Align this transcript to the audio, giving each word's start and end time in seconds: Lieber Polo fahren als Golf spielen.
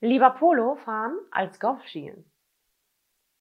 Lieber 0.00 0.30
Polo 0.30 0.76
fahren 0.76 1.18
als 1.30 1.60
Golf 1.60 1.82
spielen. 1.86 2.29